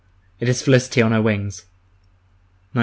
It 0.39 0.49
is 0.49 0.63
Felicity 0.63 1.03
on 1.03 1.11
her 1.11 1.21
wings! 1.21 1.65
1912. 2.71 2.79